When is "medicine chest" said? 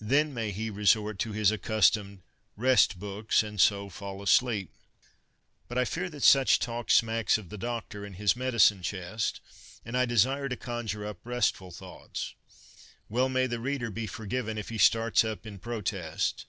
8.36-9.40